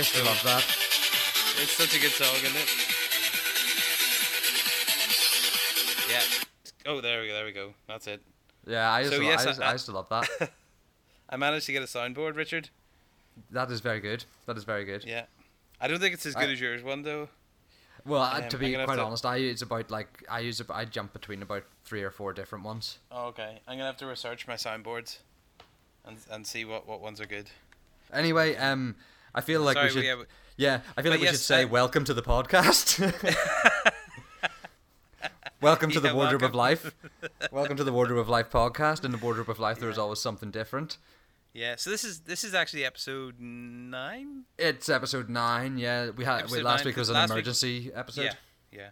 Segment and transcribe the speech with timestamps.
[0.00, 0.64] used to love that.
[1.62, 2.68] It's such a good song, isn't it?
[6.10, 6.90] Yeah.
[6.90, 7.34] Oh, there we go.
[7.34, 7.74] There we go.
[7.86, 8.22] That's it.
[8.66, 10.50] Yeah, I used, So, to, yes, I, used, I- I used to love that.
[11.28, 12.70] I managed to get a soundboard, Richard.
[13.50, 14.24] that is very good.
[14.46, 15.04] That is very good.
[15.04, 15.24] Yeah.
[15.80, 17.28] I don't think it's as I- good as yours one though.
[18.06, 21.12] Well, Um, to be quite to- honest, I use about like I use I jump
[21.12, 22.96] between about three or four different ones.
[23.12, 23.60] Oh, okay.
[23.68, 25.18] I'm gonna have to research my soundboards,
[26.06, 27.50] and and see what what ones are good.
[28.10, 28.96] Anyway, um,
[29.34, 30.00] I feel like Sorry, we should.
[30.00, 30.26] we have-
[30.56, 32.98] yeah, I feel like we yes, should say welcome to the podcast.
[35.60, 36.54] welcome to the Yeah, Wardrobe of.
[36.54, 36.94] Life.
[37.50, 39.04] welcome to the Wardrobe of Life podcast.
[39.04, 40.02] In the Wardrobe of Life, there is Yeah.
[40.02, 40.98] always something different.
[41.52, 41.76] Yeah.
[41.76, 44.44] So this is this is actually episode nine.
[44.58, 45.78] It's episode nine.
[45.78, 48.22] Yeah, we had we, last nine, week was an last week- emergency episode.
[48.24, 48.34] Yeah.
[48.72, 48.90] Yeah.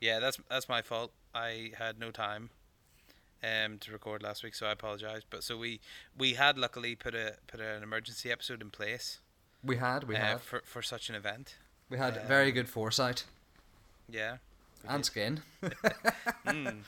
[0.00, 0.20] Yeah.
[0.20, 1.12] That's that's my fault.
[1.34, 2.50] I had no time.
[3.44, 5.22] Um, to record last week, so I apologize.
[5.28, 5.80] But so we
[6.16, 9.20] we had luckily put a put an emergency episode in place.
[9.64, 11.56] We had we uh, had for for such an event.
[11.90, 13.24] we had um, very good foresight
[14.08, 14.36] Yeah.
[14.88, 15.06] and did.
[15.06, 15.42] skin.
[16.46, 16.82] Mm.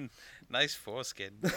[0.50, 1.32] nice foreskin.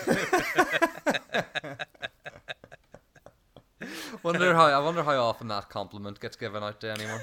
[4.24, 7.22] Wonder how I wonder how often that compliment gets given out to anyone.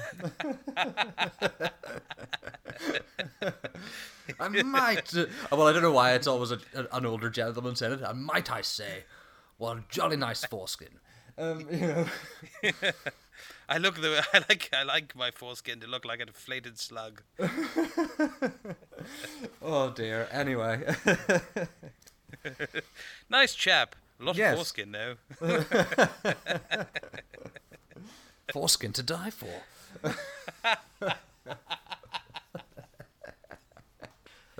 [4.39, 5.15] I might.
[5.15, 6.59] uh, well, I don't know why it's always a,
[6.91, 8.01] an older gentleman saying it.
[8.01, 9.03] And might I say,
[9.59, 10.99] well, jolly nice foreskin.
[11.37, 12.05] Um, you know.
[13.69, 17.21] I look the I like I like my foreskin to look like an inflated slug.
[19.61, 20.27] Oh dear.
[20.31, 20.83] Anyway,
[23.29, 23.95] Nice chap.
[24.19, 24.53] A lot Yes.
[24.53, 25.15] of foreskin though.
[28.51, 29.61] foreskin to die for.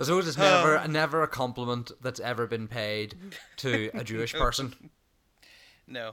[0.00, 3.16] I suppose it's never, never a compliment that's ever been paid
[3.56, 4.90] to a Jewish person.
[5.88, 6.12] No.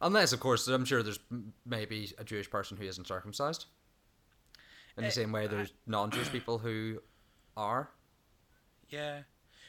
[0.00, 1.20] Unless, of course, I'm sure there's
[1.64, 3.64] maybe a Jewish person who isn't circumcised.
[4.96, 7.00] In the Eh, same way, there's non-Jewish people who
[7.56, 7.90] are.
[8.88, 9.22] Yeah.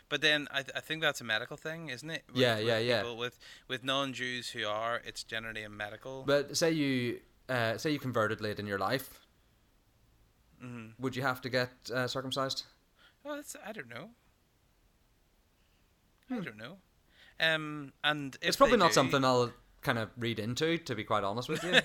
[0.09, 2.23] But then I, th- I think that's a medical thing, isn't it?
[2.27, 3.11] With, Yeah, with yeah, yeah.
[3.13, 3.37] With
[3.67, 6.23] with non-Jews who are, it's generally a medical.
[6.25, 9.19] But say you uh, say you converted late in your life,
[10.63, 10.93] Mhm.
[10.99, 12.63] would you have to get uh, circumcised?
[13.25, 14.09] Oh, that's I don't know.
[16.29, 16.77] I don't know.
[17.39, 18.47] Um, and Hmm.
[18.47, 19.51] it's probably not do- something I'll
[19.81, 21.79] kind of read into, to be quite honest with you.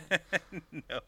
[0.89, 1.01] no,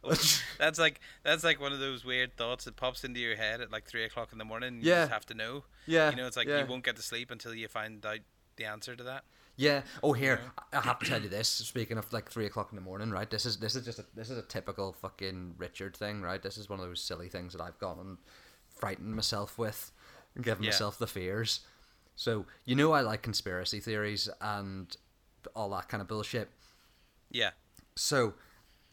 [0.58, 3.70] that's like that's like one of those weird thoughts that pops into your head at
[3.72, 4.80] like three o'clock in the morning.
[4.80, 5.02] You Yeah.
[5.02, 5.64] just have to know.
[5.86, 6.60] yeah, You know, it's like yeah.
[6.60, 8.18] you won't get to sleep until you find out
[8.56, 9.24] the answer to that.
[9.56, 9.82] Yeah.
[10.02, 10.40] Oh, here
[10.72, 11.48] I I have to tell you this.
[11.48, 13.30] Speaking of like three o'clock in the morning, right?
[13.30, 16.42] This is this is just a, this is a typical fucking Richard thing, right?
[16.42, 18.18] This is one of those silly things that I've gone and
[18.68, 19.92] frightened myself with,
[20.34, 20.70] and given Yeah.
[20.70, 21.60] myself the fears.
[22.16, 24.94] So you know I like conspiracy theories and
[25.54, 26.48] all that kind of bullshit.
[27.34, 27.50] Yeah.
[27.96, 28.34] So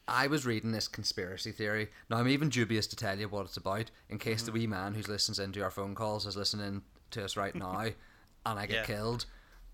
[0.07, 1.89] I was reading this conspiracy theory.
[2.09, 4.95] Now I'm even dubious to tell you what it's about, in case the wee man
[4.95, 6.81] who listens into our phone calls is listening
[7.11, 8.83] to us right now, and I get Yeah.
[8.83, 9.25] killed.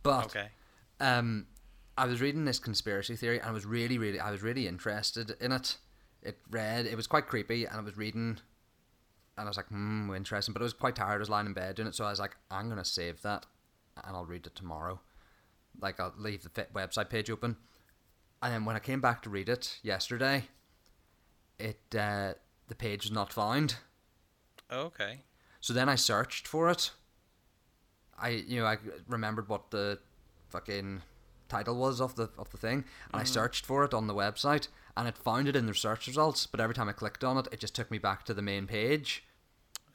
[0.03, 0.49] But Okay.
[0.99, 1.47] um,
[1.97, 5.31] I was reading this conspiracy theory, and I was really, really, I was really interested
[5.39, 5.77] in it.
[6.21, 8.37] It read, it was quite creepy, and I was reading,
[9.37, 10.53] and I was like, hmm, interesting.
[10.53, 11.15] But I was quite tired.
[11.15, 13.45] I was lying in bed doing it, so I was like, I'm gonna save that,
[14.03, 14.99] and I'll read it tomorrow.
[15.79, 17.55] Like I'll leave the website page open,
[18.41, 20.45] and then when I came back to read it yesterday,
[21.59, 22.33] it uh,
[22.67, 23.75] the page was not found.
[24.71, 25.21] Okay.
[25.61, 26.91] So then I searched for it.
[28.19, 28.77] I you know I
[29.07, 29.99] remembered what the
[30.49, 31.01] fucking
[31.49, 34.67] title was of the of the thing, and I searched for it on the website,
[34.95, 36.47] and it found it in the search results.
[36.47, 38.67] But every time I clicked on it, it just took me back to the main
[38.67, 39.23] page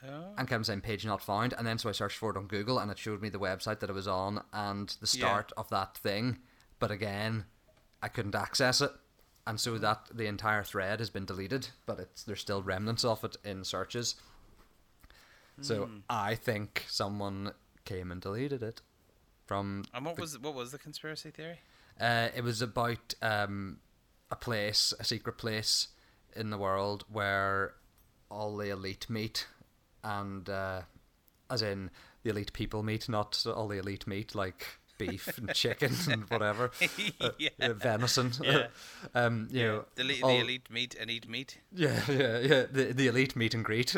[0.05, 0.35] Oh.
[0.37, 1.55] and kept saying page not found.
[1.57, 3.79] And then so I searched for it on Google, and it showed me the website
[3.81, 5.27] that it was on and the Yeah.
[5.27, 6.39] start of that thing.
[6.81, 7.45] But again,
[8.03, 8.91] I couldn't access it.
[9.47, 13.25] And so that the entire thread has been deleted, but it's there's still remnants of
[13.25, 14.15] it in searches.
[15.61, 15.99] So Hmm.
[16.09, 17.53] I think someone
[17.85, 18.81] came and deleted it
[19.47, 19.85] from.
[19.95, 21.61] And what the- was what was the conspiracy theory?
[22.01, 23.79] Uh, it was about um,
[24.31, 25.89] a place, a secret place
[26.35, 27.75] in the world where
[28.31, 29.47] all the elite meet,
[30.03, 30.83] and uh,
[31.51, 31.91] as in
[32.23, 36.71] the elite people meet, not all the elite meet like beef and chicken and whatever,
[37.21, 37.49] uh, yeah.
[37.61, 38.33] uh, venison.
[38.43, 38.67] Yeah.
[39.15, 41.59] um, you know, The, le- all- the elite meet and eat meat.
[41.75, 42.67] yeah, yeah, yeah.
[42.71, 43.95] The the elite meet and greet.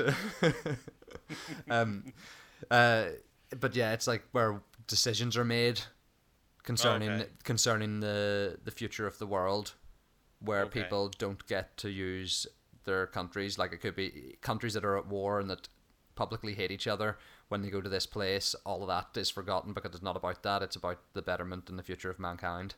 [1.70, 2.12] um,
[2.70, 3.04] uh,
[3.60, 5.80] but yeah, it's like where decisions are made
[6.62, 7.28] concerning Okay.
[7.44, 9.74] concerning the the future of the world,
[10.40, 10.82] where Okay.
[10.82, 12.46] people don't get to use
[12.84, 13.58] their countries.
[13.58, 15.68] Like it could be countries that are at war and that
[16.14, 17.16] publicly hate each other
[17.48, 20.42] when they go to this place, all of that is forgotten because it's not about
[20.42, 20.62] that.
[20.62, 22.74] It's about the betterment and the future of mankind.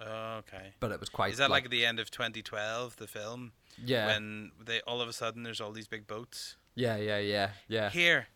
[0.00, 0.72] Oh, okay.
[0.80, 1.32] But it was quite.
[1.32, 3.52] Is that like, at the end of 2012, the film?
[3.84, 6.56] yeah, When they all of a sudden there's all these big boats.
[6.74, 8.28] yeah, yeah, yeah, yeah, Here,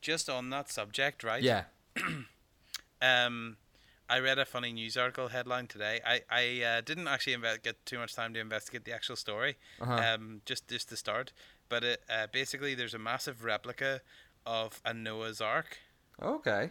[0.00, 1.42] just on that subject, right?
[1.42, 1.64] yeah.
[3.00, 3.56] Um,
[4.10, 6.00] I read a funny news article headline today.
[6.04, 9.56] I I uh, didn't actually inve- get too much time to investigate the actual story.
[9.80, 9.92] Uh-huh.
[10.14, 11.32] Um, just just to start,
[11.68, 14.00] but it, uh, basically there's a massive replica
[14.48, 15.78] of a Noah's Ark.
[16.20, 16.70] Okay.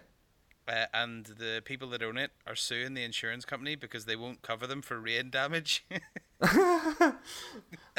[0.67, 4.41] Uh, and the people that own it are suing the insurance company because they won't
[4.41, 5.85] cover them for rain damage.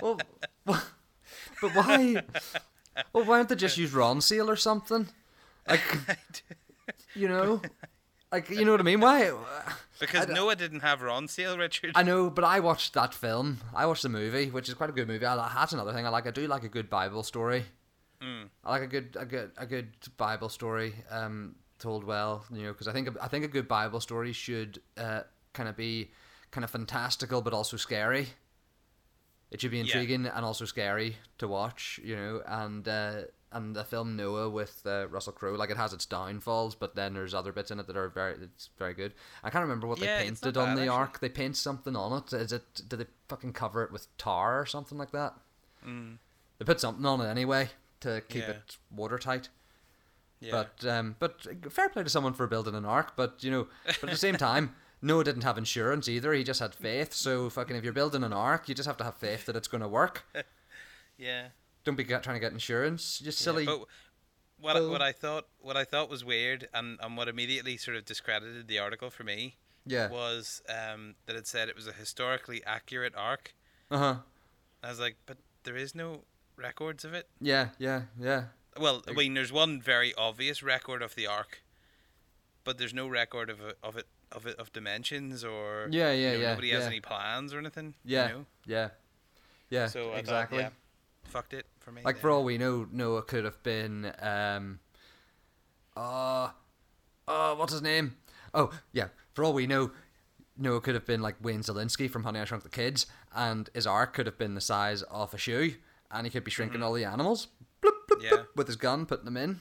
[0.00, 0.18] Well,
[0.66, 2.22] but why?
[3.12, 5.08] Well, why don't they just use Ronseal or something?
[5.68, 5.82] Like,
[7.16, 7.60] you know,
[8.30, 9.00] like you know what I mean?
[9.00, 9.32] Why?
[9.98, 11.92] because d- Noah didn't have Ronseal, Richard.
[11.96, 13.58] I know, but I watched that film.
[13.74, 15.26] I watched the movie, which is quite a good movie.
[15.26, 16.26] I, that's another thing I like.
[16.26, 17.64] I do like a good Bible story.
[18.22, 18.48] Mm.
[18.64, 22.44] I like a good, a good, a good Bible story um, told well.
[22.52, 25.22] You know, because I think I think a good Bible story should uh,
[25.52, 26.10] kind of be
[26.50, 28.28] kind of fantastical, but also scary.
[29.50, 29.84] It should be Yeah.
[29.84, 32.00] intriguing and also scary to watch.
[32.02, 33.22] You know, and uh,
[33.52, 37.14] and the film Noah with uh, Russell Crowe, like it has its downfalls, but then
[37.14, 39.14] there's other bits in it that are very, it's very good.
[39.42, 40.88] I can't remember what Yeah, they painted on bad, the actually.
[40.88, 41.20] ark.
[41.20, 42.32] They paint something on it.
[42.34, 42.82] Is it?
[42.88, 45.34] Did they fucking cover it with tar or something like that?
[45.86, 46.18] Mm.
[46.58, 48.50] They put something on it anyway to keep Yeah.
[48.50, 49.48] it watertight.
[50.40, 50.50] Yeah.
[50.52, 53.14] But um, but fair play to someone for building an ark.
[53.16, 56.32] But you know, but at the same time, Noah didn't have insurance either.
[56.32, 57.12] He just had faith.
[57.12, 59.68] So fucking, if you're building an ark, you just have to have faith that it's
[59.68, 60.24] going to work.
[61.18, 61.48] yeah.
[61.84, 63.18] Don't be trying to get insurance.
[63.18, 63.66] Just Yeah, silly.
[63.66, 63.80] but
[64.60, 67.96] what Well- what I thought what I thought was weird and, and what immediately sort
[67.96, 69.56] of discredited the article for me
[69.86, 70.08] yeah.
[70.08, 73.54] was um, that it said it was a historically accurate ark.
[73.90, 74.16] Uh huh.
[74.82, 76.22] I was like, but there is no
[76.58, 77.28] records of it.
[77.40, 77.68] Yeah.
[77.78, 78.02] Yeah.
[78.20, 78.44] Yeah.
[78.78, 81.62] Well, I mean, there's one very obvious record of the ark,
[82.64, 86.12] but there's no record of it, of it of it of dimensions or Yeah.
[86.12, 86.32] you Yeah.
[86.32, 86.50] know, yeah.
[86.50, 86.88] nobody has yeah.
[86.88, 87.94] any plans or anything.
[88.04, 88.28] Yeah.
[88.28, 88.46] You know?
[88.66, 88.88] Yeah.
[89.70, 89.86] Yeah.
[89.86, 90.58] So exactly.
[90.58, 92.02] Thought, yeah, fucked it for me.
[92.04, 92.22] Like there.
[92.22, 94.80] for all we know, Noah could have been um
[95.96, 96.50] uh
[97.26, 98.16] uh what's his name?
[98.54, 99.08] Oh, yeah.
[99.32, 99.92] For all we know,
[100.56, 103.86] Noah could have been like Wayne Szalinski from Honey I Shrunk the Kids, and his
[103.86, 105.74] ark could have been the size of a shoe,
[106.10, 107.48] and he could be shrinking all the animals
[107.82, 108.24] bloop, bloop, Mm-hmm.
[108.24, 108.30] Yeah.
[108.30, 109.60] bloop, with his gun, putting them in,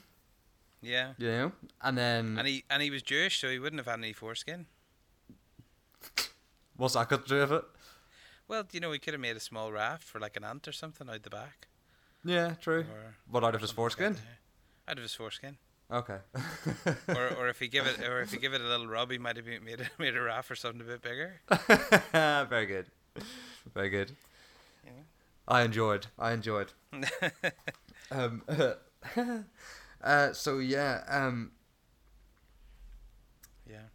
[0.81, 1.13] yeah.
[1.17, 1.51] you know?
[1.81, 4.65] And then And he and he was Jewish, so he wouldn't have had any foreskin.
[6.77, 7.63] what's that got to do with it?
[8.47, 10.71] Well, you know, he could have made a small raft for like an ant or
[10.71, 11.67] something out the back.
[12.23, 12.81] Yeah, true.
[12.81, 14.15] Or What out of his like foreskin?
[14.87, 15.57] Out of his foreskin.
[15.91, 16.17] Okay.
[17.09, 19.17] or, or if he give it, or if he give it a little rub, he
[19.17, 21.41] might have made a, made a raft or something a bit bigger.
[22.49, 22.85] Very good.
[23.73, 24.11] Very good.
[25.47, 26.07] I enjoyed.
[26.19, 26.71] I enjoyed.
[28.09, 28.41] Um,
[30.01, 31.51] uh, so yeah, um,
[33.69, 33.87] yeah.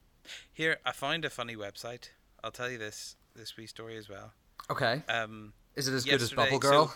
[0.53, 2.11] Here, I found a funny website.
[2.45, 4.33] I'll tell you this this wee story as well.
[4.69, 5.03] okay.
[5.09, 6.89] Um, Is it as good as Bubble Girl?
[6.89, 6.95] so-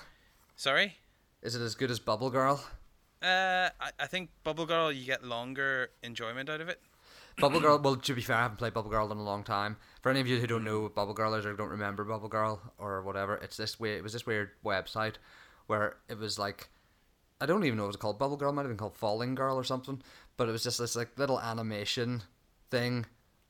[0.57, 0.97] sorry.
[1.43, 2.63] Is it as good as Bubble Girl?
[3.23, 6.81] Uh, I, I think Bubble Girl, you get longer enjoyment out of it.
[7.39, 7.79] Bubble Girl.
[7.79, 9.77] Well, to be fair, I haven't played Bubble Girl in a long time.
[10.03, 12.29] For any of you who don't know what Bubble Girl is or don't remember Bubble
[12.29, 13.99] Girl or whatever, it's this weird.
[13.99, 15.15] It was this weird website
[15.67, 16.69] where it was like,
[17.41, 18.19] I don't even know what it was called.
[18.19, 20.03] Bubble Girl might have been called Falling Girl or something.
[20.37, 22.23] But it was just this like little animation
[22.71, 23.07] thing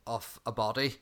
[0.07, 0.97] of a body,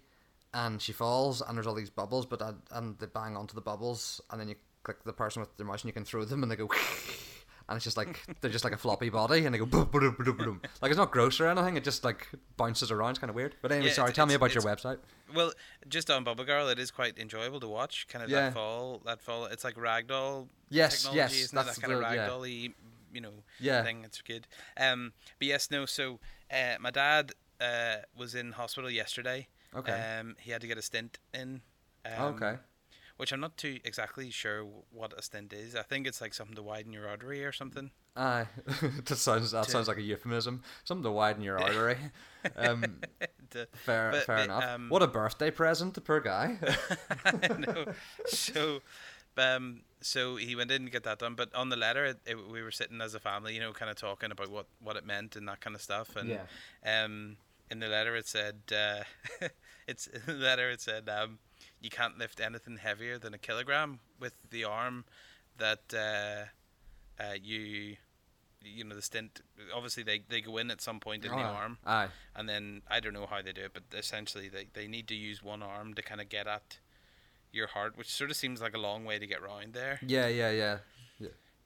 [0.52, 3.60] and she falls, and there's all these bubbles, but uh, and they bang onto the
[3.60, 6.42] bubbles, and then you click the person with the mouse, and you can throw them,
[6.42, 6.70] and they go.
[7.68, 10.14] And it's just like they're just like a floppy body, and they go boom, boom,
[10.18, 10.60] boom, boom.
[10.82, 11.76] like it's not gross or anything.
[11.76, 12.28] It just like
[12.58, 13.10] bounces around.
[13.10, 13.54] It's kind of weird.
[13.62, 14.12] But anyway, Yeah, sorry.
[14.12, 14.98] Tell me about your website.
[15.34, 15.52] Well,
[15.88, 18.06] just on Bubble Girl, it is quite enjoyable to watch.
[18.08, 18.40] Kind of Yeah.
[18.42, 19.46] that fall, that fall.
[19.46, 22.68] It's like ragdoll Yes, technology, yes, that's that kind of the- yeah.
[23.12, 23.82] you know, Yeah.
[23.82, 24.04] thing.
[24.04, 24.46] It's good.
[24.76, 25.86] Um, but yes, no.
[25.86, 26.20] So,
[26.52, 29.48] uh, my dad uh was in hospital yesterday.
[29.74, 29.92] Okay.
[29.92, 31.62] Um, he had to get a stint in.
[32.04, 32.58] Um, okay.
[33.16, 35.76] Which I'm not too exactly sure what a stint is.
[35.76, 37.92] I think it's like something to widen your artery or something.
[38.16, 38.46] Aye,
[39.04, 40.62] that sounds that To- sounds like a euphemism.
[40.82, 41.96] Something to widen your artery.
[42.56, 43.00] Um,
[43.50, 44.64] To- fair, But- fair but, enough.
[44.64, 46.58] um, what a birthday present, the poor guy.
[47.24, 47.84] I know.
[48.26, 48.82] So,
[49.38, 51.36] um, so he went in and get that done.
[51.36, 53.90] But on the letter, it, it, we were sitting as a family, you know, kind
[53.90, 56.14] of talking about what, what it meant and that kind of stuff.
[56.16, 56.38] And
[56.84, 57.36] um,
[57.70, 59.04] in the letter, it said, uh,
[59.86, 61.38] it's in the letter it said, um,
[61.84, 65.04] you can't lift anything heavier than a kilogram with the arm
[65.58, 67.96] that uh, uh, you.
[68.66, 69.42] You know the stint.
[69.74, 72.08] Obviously, they, they go in at some point in the arm, Aye.
[72.34, 75.14] and then I don't know how they do it, but essentially they, they need to
[75.14, 76.78] use one arm to kind of get at
[77.52, 79.98] your heart, which sort of seems like a long way to get round there.
[80.00, 80.78] Yeah, yeah, yeah.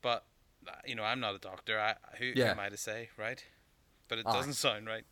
[0.03, 0.25] But
[0.67, 1.79] uh, you know, I'm not a doctor.
[1.79, 2.51] I who Yeah.
[2.51, 3.45] am I to say, right?
[4.09, 4.33] but it Aye.
[4.33, 5.05] doesn't sound right.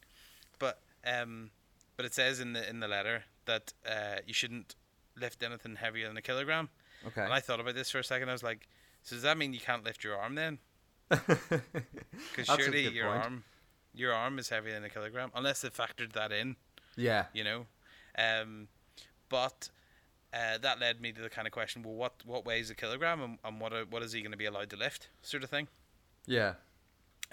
[0.58, 1.50] But um,
[1.96, 4.74] but it says in the in the letter that uh, you shouldn't
[5.18, 6.68] lift anything heavier than a kilogram.
[7.06, 7.22] Okay.
[7.22, 8.28] And I thought about this for a second.
[8.28, 8.68] I was like,
[9.02, 10.58] so does that mean you can't lift your arm then?
[12.34, 13.22] Because surely your point.
[13.22, 13.44] arm,
[13.94, 16.56] your arm is heavier than a kilogram, unless they factored that in.
[16.96, 17.26] Yeah.
[17.32, 17.66] You know,
[18.18, 18.68] um,
[19.28, 19.68] but
[20.32, 23.22] uh, that led me to the kind of question: Well, what what weighs a kilogram,
[23.22, 25.50] and, and what are, what is he going to be allowed to lift, sort of
[25.50, 25.68] thing.
[26.26, 26.54] Yeah.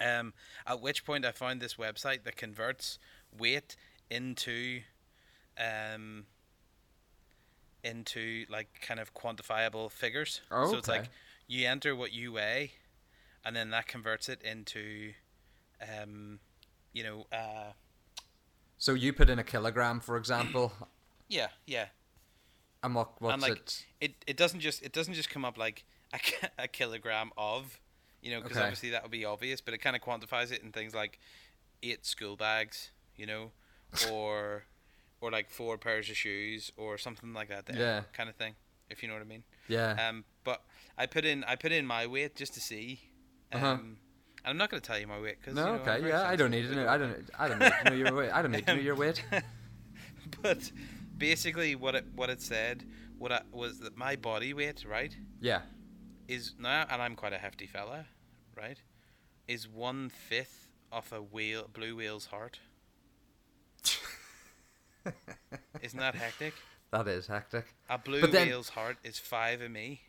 [0.00, 0.32] Um,
[0.66, 2.98] at which point I found this website that converts
[3.36, 3.76] weight
[4.10, 4.80] into,
[5.58, 6.26] um,
[7.84, 10.40] into like kind of quantifiable figures.
[10.50, 11.10] Oh, so it's like
[11.46, 12.72] you enter what you weigh,
[13.44, 15.12] and then that converts it into,
[15.80, 16.40] um,
[16.92, 17.72] you know, uh,
[18.78, 20.72] so you put in a kilogram, for example.
[21.28, 21.86] yeah, yeah.
[22.82, 23.84] And what what's and like, it?
[24.00, 26.18] It it doesn't just it doesn't just come up like a,
[26.64, 27.80] a kilogram of,
[28.20, 28.64] you know, because okay.
[28.64, 31.18] obviously that would be obvious, but it kind of quantifies it in things like
[31.82, 33.52] eight school bags, you know,
[34.10, 34.64] or
[35.20, 37.64] or like four pairs of shoes or something like that.
[37.74, 38.02] Yeah.
[38.12, 38.54] Kind of thing,
[38.90, 39.44] if you know what I mean.
[39.68, 40.08] Yeah.
[40.08, 40.62] Um, but
[40.96, 43.00] I put in I put in my weight just to see.
[43.52, 43.66] Uh-huh.
[43.66, 43.80] Um, uh-huh.
[44.46, 46.36] I'm not going to tell you my weight because no, you know, okay, yeah, I
[46.36, 46.86] don't need to know.
[46.86, 47.16] I don't.
[47.38, 48.30] I don't need to know your weight.
[48.30, 49.24] I don't need to know your weight.
[50.42, 50.70] but
[51.16, 52.84] basically, what it what it said,
[53.18, 55.16] what I, was that my body weight, right?
[55.40, 55.62] Yeah.
[56.28, 58.06] Is now, and I'm quite a hefty fella,
[58.56, 58.78] right?
[59.48, 62.60] Is one fifth of a whale, blue whale's heart.
[65.84, 66.54] Isn't that hectic?
[66.90, 67.64] That is hectic.
[67.90, 70.02] A blue then, whale's heart is five of me.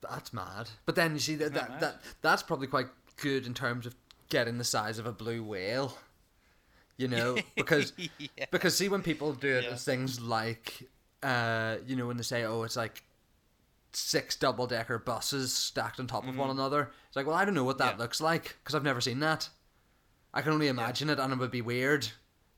[0.00, 0.70] That's mad.
[0.86, 3.94] But then you see that that, that, that that's probably quite good in terms of
[4.28, 5.96] getting the size of a blue whale.
[6.96, 8.46] You know, because yeah.
[8.50, 9.76] because see when people do it, yeah.
[9.76, 10.88] things like
[11.22, 13.04] uh, you know when they say oh it's like
[13.92, 16.30] six double decker buses stacked on top mm-hmm.
[16.30, 16.58] of one mm-hmm.
[16.58, 16.90] another.
[17.06, 18.02] It's like well I don't know what that yeah.
[18.02, 19.48] looks like because I've never seen that.
[20.34, 22.08] I can only imagine it and it would be weird,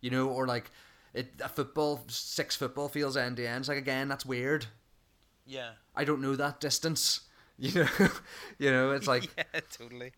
[0.01, 0.71] you know, or like
[1.15, 3.61] it a football six football fields end to end.
[3.61, 4.67] It's like again that's weird.
[5.47, 5.71] Yeah.
[5.95, 7.23] I don't know that distance.
[7.63, 8.09] You know,
[8.59, 10.13] you know, it's like yeah, totally.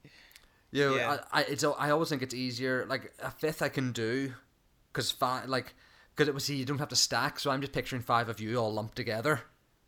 [0.70, 2.86] You know, yeah, I, I it's I always think it's easier.
[2.88, 4.32] Like a fifth I can do,
[4.92, 5.74] because five like
[6.14, 7.40] because it was see you don't have to stack.
[7.40, 9.40] So I'm just picturing five of you all lumped together.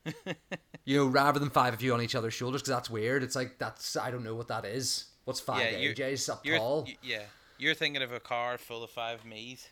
[0.84, 3.22] you know, rather than five of you on each other's shoulders, because that's weird.
[3.22, 5.04] It's like that's I don't know what that is.
[5.24, 6.88] What's five yeah, AJs up tall?
[7.04, 7.22] Yeah,
[7.56, 9.68] you're thinking of a car full of five me's.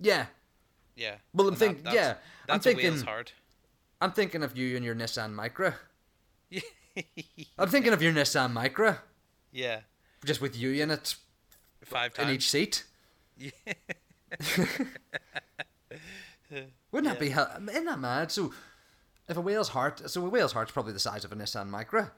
[0.00, 0.26] Yeah.
[0.96, 1.16] Yeah.
[1.34, 1.84] Well, I'm thinking.
[1.84, 2.14] That, yeah,
[2.46, 3.00] that's I'm thinking.
[3.02, 3.32] Hard.
[4.00, 5.74] I'm thinking of you and your Nissan Micra.
[7.58, 8.98] I'm thinking of your Nissan Micra.
[9.52, 9.80] Yeah.
[10.24, 11.14] Just with you in it.
[11.84, 12.28] Five times.
[12.28, 12.84] In each seat.
[13.36, 13.50] Yeah.
[16.90, 17.28] Wouldn't that be?
[17.28, 18.32] Isn't that mad?
[18.32, 18.52] So,
[19.28, 22.10] if a whale's heart, so a whale's heart's probably the size of a Nissan Micra.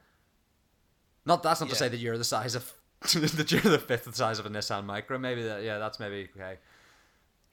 [1.27, 1.73] Not that's not yeah.
[1.73, 2.73] to say that you're the size of
[3.13, 5.21] that you're the fifth the size of a Nissan Micra.
[5.21, 6.59] Maybe that yeah, that's maybe okay.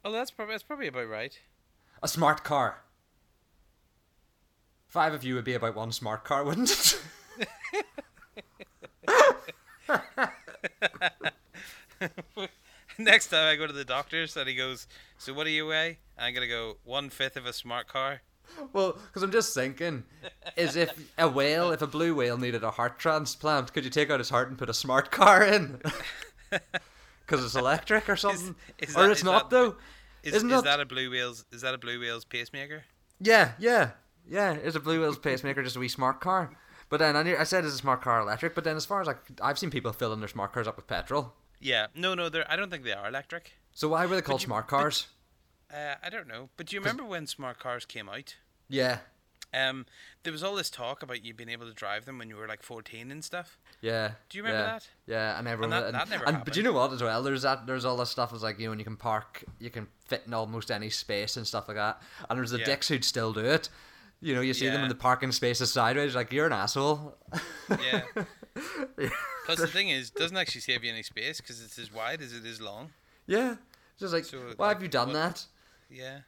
[0.05, 1.37] Oh, that's probably that's probably about right.
[2.03, 2.83] A smart car.
[4.87, 7.01] Five of you would be about one smart car, wouldn't it?
[12.99, 15.97] Next time I go to the doctor's and he goes, "So what do you weigh?"
[16.19, 18.21] I'm gonna go one fifth of a smart car.
[18.73, 20.03] Well, because I'm just thinking,
[20.55, 24.11] is if a whale, if a blue whale needed a heart transplant, could you take
[24.11, 25.81] out his heart and put a smart car in?
[27.25, 29.75] Because it's electric or something, is, is or that, it's not that, though.
[30.25, 31.45] Is, Isn't is that, that a blue whale's?
[31.51, 32.83] Is that a blue whale's pacemaker?
[33.21, 33.91] Yeah, yeah.
[34.27, 36.51] Yeah, it's a Blue Wheels pacemaker, just a wee smart car.
[36.89, 38.55] But then I, I said it's a smart car electric.
[38.55, 40.87] But then as far as I, I've seen people filling their smart cars up with
[40.87, 41.33] petrol.
[41.59, 42.49] Yeah, no, no, they're.
[42.51, 43.53] I don't think they are electric.
[43.71, 45.07] So why were they called you, smart cars?
[45.69, 46.49] But, uh, I don't know.
[46.57, 48.35] But do you remember when smart cars came out?
[48.67, 48.99] Yeah.
[49.55, 49.85] Um,
[50.23, 52.47] there was all this talk about you being able to drive them when you were
[52.47, 53.57] like fourteen and stuff.
[53.81, 54.11] Yeah.
[54.29, 54.87] Do you remember yeah, that?
[55.07, 55.73] Yeah, and everyone.
[55.73, 56.45] And that, and, that never and, happened.
[56.45, 57.23] But you know what as well?
[57.23, 57.65] There's that.
[57.65, 58.33] There's all this stuff.
[58.33, 61.37] Is like you know when you can park, you can fit in almost any space
[61.37, 62.01] and stuff like that.
[62.29, 62.65] And there's the yeah.
[62.65, 63.69] dicks who'd still do it.
[64.21, 64.71] You know, you see yeah.
[64.71, 67.15] them in the parking spaces sideways, like you're an asshole.
[67.69, 68.01] Yeah.
[68.97, 69.09] yeah.
[69.45, 72.33] Plus, the thing is, doesn't actually save you any space because it's as wide as
[72.33, 72.91] it is long.
[73.27, 73.55] Yeah.
[73.99, 75.45] Just like, so, why like, have you done what, that?
[75.89, 76.19] Yeah.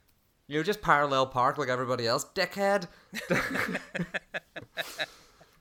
[0.48, 2.88] You know, just parallel park like everybody else, dickhead.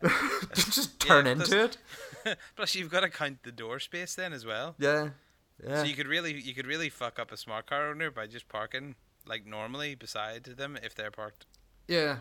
[0.55, 1.78] just turn yeah, into it.
[2.57, 4.75] Plus, you've got to count the door space then as well.
[4.78, 5.11] Yeah.
[5.64, 5.78] Yeah.
[5.78, 8.49] So you could really, you could really fuck up a smart car owner by just
[8.49, 8.95] parking
[9.26, 11.47] like normally beside them if they're parked
[11.88, 12.19] yeah.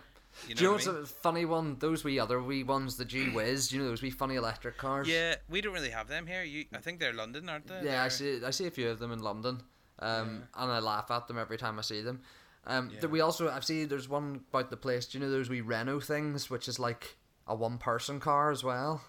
[0.48, 1.04] You know Do you know what's I mean?
[1.04, 1.78] a funny one?
[1.80, 3.72] Those wee other wee ones, the G Wiz.
[3.72, 5.08] You know those wee funny electric cars.
[5.08, 6.44] Yeah, we don't really have them here.
[6.44, 7.76] You, I think they're London, aren't they?
[7.76, 8.02] Yeah, they're...
[8.02, 8.40] I see.
[8.46, 9.62] I see a few of them in London,
[10.00, 10.64] um, yeah.
[10.64, 12.22] and I laugh at them every time I see them.
[12.68, 13.06] Um, yeah.
[13.08, 15.06] we also I've seen there's one about the place.
[15.06, 17.16] Do you know those wee Renault things, which is like
[17.48, 19.04] a one person car as well.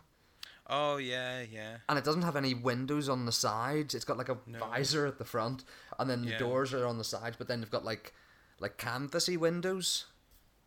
[0.69, 1.77] Oh yeah, yeah.
[1.89, 3.95] And it doesn't have any windows on the sides.
[3.95, 4.59] It's got like a No.
[4.59, 5.65] visor at the front,
[5.99, 6.39] and then the Yeah.
[6.39, 7.37] doors are on the sides.
[7.39, 8.13] But then they've got like
[8.59, 10.07] like canvasy windows.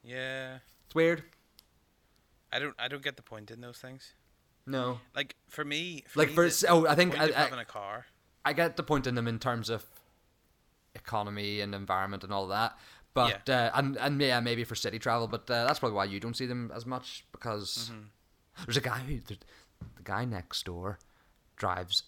[0.03, 0.60] Yeah.
[0.86, 1.24] It's weird.
[2.51, 4.13] I don't I don't get the point in those things.
[4.65, 7.65] No, Like for me, for like me, for oh, I think I, I, having a
[7.65, 8.05] car.
[8.46, 9.84] I get the point in them in terms of
[10.96, 12.77] economy and environment and all that.
[13.13, 16.19] But uh, and and yeah, maybe for city travel, but uh, that's probably why you
[16.19, 18.65] don't see them as much because Mm-hmm.
[18.65, 19.38] there's a guy who the,
[20.03, 21.00] guy next door
[21.55, 22.03] drives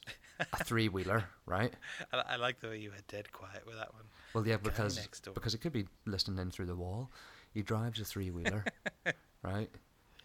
[0.53, 1.73] a three wheeler, right?
[2.13, 4.03] I, I like the way you had dead quiet with that one.
[4.33, 7.11] Well, yeah, because because he could be listening in through the wall.
[7.53, 8.63] He drives a three wheeler,
[9.43, 9.69] right?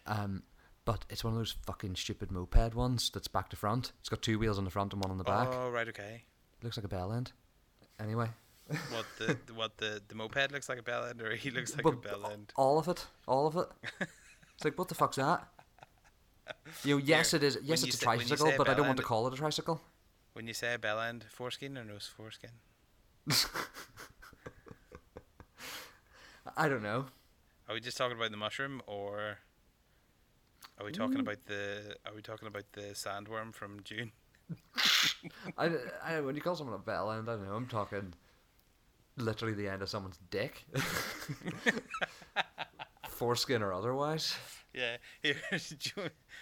[0.06, 0.42] Um,
[0.84, 3.92] but it's one of those fucking stupid moped ones that's back to front.
[4.00, 5.48] It's got two wheels on the front and one on the back.
[5.50, 6.22] Oh right, okay.
[6.62, 7.32] looks like a bell end.
[7.98, 8.28] Anyway,
[8.90, 11.84] What the what the the moped looks like a bell end, or he looks like
[11.84, 12.52] But a bell end.
[12.56, 13.68] all of it, all of it.
[14.54, 15.46] It's like what the fuck's that?
[16.82, 17.58] You know, yes, Here, it is.
[17.62, 19.80] Yes, it's a say- tricycle, but I don't want to call it a tricycle.
[20.32, 22.50] When you say a bell end, foreskin or no foreskin?
[26.56, 27.06] I don't know.
[27.68, 29.38] Are we just talking about the mushroom, or
[30.78, 30.96] are we Mm.
[30.96, 34.12] talking about the are we talking about the sandworm from Dune?
[35.58, 35.70] I,
[36.02, 37.54] I when you call someone a bell end, I don't know.
[37.56, 38.14] I'm talking
[39.16, 40.64] literally the end of someone's dick,
[43.08, 44.36] foreskin or otherwise.
[44.74, 44.96] Yeah.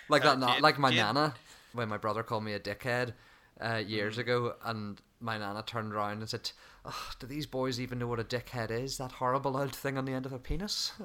[0.09, 1.33] Like that, not like my nana
[1.73, 3.15] when my brother called me a dickhead
[3.61, 3.89] uh, Mm.
[3.89, 6.51] years ago, and my nana turned around and said,
[6.85, 8.99] oh, "Do these boys even know what a dickhead is?
[8.99, 10.93] That horrible old thing on the end of a penis."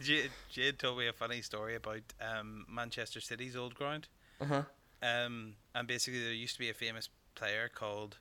[0.00, 4.08] Jade, Jade told me a funny story about um, Manchester City's old ground.
[4.40, 4.62] uh huh.
[5.02, 7.08] Um, and basically, there used to be a famous
[7.38, 8.18] player called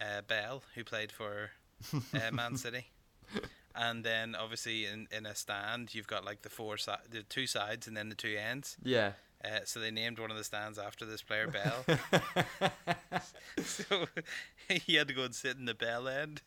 [0.00, 1.50] uh, Bell who played for
[1.92, 2.86] uh, Man City.
[3.76, 7.46] And then, obviously, in, in a stand, you've got like the four si- the two
[7.46, 8.76] sides and then the two ends.
[8.82, 9.12] Yeah.
[9.44, 11.84] Uh, so they named one of the stands after this player, Bell.
[13.62, 14.06] so
[14.68, 16.40] he had to go and sit in the Bell end.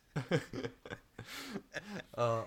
[2.16, 2.42] Uh,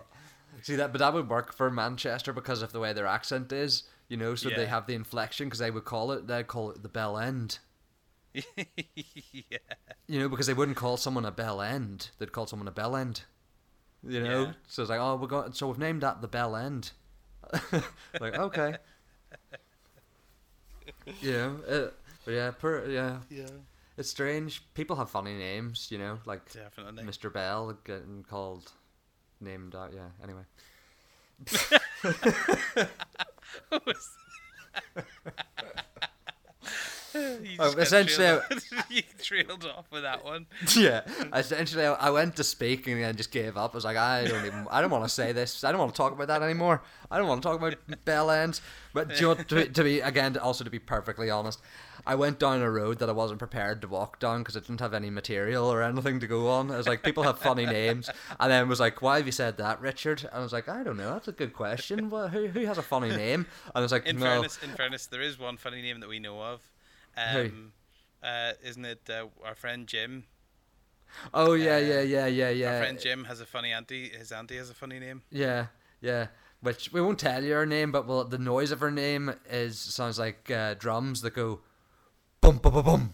[0.61, 3.83] see that, but that would work for Manchester because of the way their accent is,
[4.09, 4.35] you know.
[4.35, 7.17] So they have the inflection because they would call it, they'd call it the bell
[7.17, 7.59] end,
[8.33, 9.57] yeah.
[10.07, 12.95] you know, because they wouldn't call someone a bell end, they'd call someone a bell
[12.95, 13.23] end,
[14.07, 14.43] you know.
[14.45, 14.51] Yeah.
[14.67, 16.91] So it's like, oh, we got, so we've named that the bell end.
[18.19, 18.77] like okay,
[21.21, 21.87] yeah, uh,
[22.23, 23.47] but yeah, per, yeah, Yeah.
[23.97, 24.63] it's strange.
[24.73, 27.03] People have funny names, you know, like Definitely.
[27.03, 27.31] Mr.
[27.33, 28.71] Bell getting called,
[29.41, 29.91] named out.
[29.93, 30.09] Yeah.
[30.23, 30.43] Anyway.
[37.59, 40.45] Oh, just essentially, trailed off- you trailed off with that one.
[40.75, 41.01] yeah.
[41.33, 43.73] Essentially, I I went to speak and then just gave up.
[43.73, 45.63] I was like, I don't even, I don't want to say this.
[45.63, 46.81] I don't want to talk about that anymore.
[47.09, 48.61] I don't want to talk about bell ends.
[48.93, 51.61] But do you know, to, to be again, also to be perfectly honest,
[52.05, 54.79] I went down a road that I wasn't prepared to walk down because it didn't
[54.79, 56.71] have any material or anything to go on.
[56.71, 59.57] I was like, people have funny names, and then was like, why have you said
[59.57, 60.21] that, Richard?
[60.23, 61.13] And I was like, I don't know.
[61.13, 62.09] That's a good question.
[62.09, 63.45] Well, who who has a funny name?
[63.65, 64.25] And I was like, In no.
[64.25, 66.61] fairness, in fairness, there is one funny name that we know of.
[67.17, 67.39] Who?
[67.39, 67.73] Um,
[68.23, 70.25] uh, isn't it uh, our friend Jim?
[71.33, 72.73] Oh yeah, uh, yeah, yeah, yeah, yeah.
[72.73, 74.09] Our friend Jim has a funny auntie.
[74.09, 75.23] His auntie has a funny name.
[75.31, 75.67] Yeah,
[75.99, 76.27] yeah.
[76.61, 79.79] Which we won't tell you her name, but well, the noise of her name is
[79.79, 81.61] sounds like uh, drums that go
[82.39, 83.13] bum bum bum bum.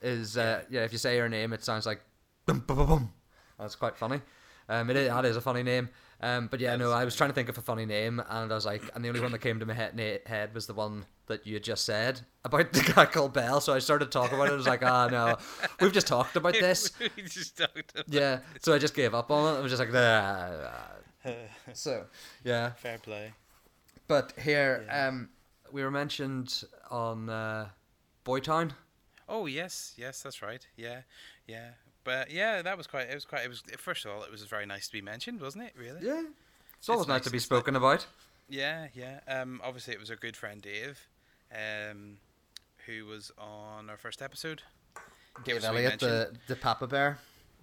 [0.00, 0.82] Is uh, yeah.
[0.84, 2.00] If you say her name, it sounds like
[2.46, 3.12] bum bum bum bum.
[3.58, 4.20] That's quite funny.
[4.68, 5.88] Um, it is, that is a funny name.
[6.20, 8.50] Um, but yeah, That no, I was trying to think of a funny name, and
[8.50, 10.74] I was like, and the only one that came to my head, head was the
[10.74, 13.60] one that you just said about the guy called Bell.
[13.60, 14.52] So I started talking about it.
[14.52, 15.36] I was like, ah, no,
[15.80, 16.92] we've just talked about this.
[17.16, 19.58] we just talked about Yeah, so I just gave up on it.
[19.58, 20.70] I was just like, nah.
[21.72, 22.04] so
[22.44, 23.32] yeah, fair play.
[24.06, 25.08] but here, Yeah.
[25.08, 25.28] um,
[25.72, 27.68] we were mentioned on uh,
[28.24, 28.70] Boytown.
[29.28, 30.64] Oh yes, yes, that's right.
[30.76, 31.00] Yeah,
[31.48, 31.70] yeah.
[32.04, 33.08] But yeah, that was quite.
[33.10, 33.42] It was quite.
[33.44, 35.72] It was first of all, it was very nice to be mentioned, wasn't it?
[35.76, 35.98] Really?
[36.06, 36.22] Yeah,
[36.78, 38.06] it's always It's nice, nice, to be spoken about.
[38.48, 39.18] Yeah, yeah.
[39.26, 41.00] Um, obviously it was our good friend Dave,
[41.52, 42.18] um,
[42.86, 44.62] who was on our first episode.
[45.44, 47.18] David Elliott, the the Papa Bear.